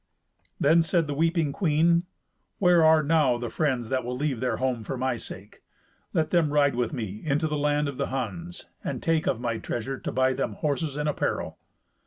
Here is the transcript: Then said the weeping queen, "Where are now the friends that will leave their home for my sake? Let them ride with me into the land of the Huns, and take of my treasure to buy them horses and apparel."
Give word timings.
Then 0.59 0.81
said 0.81 1.05
the 1.05 1.13
weeping 1.13 1.51
queen, 1.53 2.07
"Where 2.57 2.83
are 2.83 3.03
now 3.03 3.37
the 3.37 3.51
friends 3.51 3.89
that 3.89 4.03
will 4.03 4.17
leave 4.17 4.39
their 4.39 4.57
home 4.57 4.83
for 4.83 4.97
my 4.97 5.15
sake? 5.15 5.61
Let 6.11 6.31
them 6.31 6.51
ride 6.51 6.73
with 6.73 6.91
me 6.91 7.21
into 7.23 7.45
the 7.47 7.55
land 7.55 7.87
of 7.87 7.97
the 7.97 8.07
Huns, 8.07 8.65
and 8.83 9.03
take 9.03 9.27
of 9.27 9.39
my 9.39 9.59
treasure 9.59 9.99
to 9.99 10.11
buy 10.11 10.33
them 10.33 10.53
horses 10.53 10.97
and 10.97 11.07
apparel." 11.07 11.59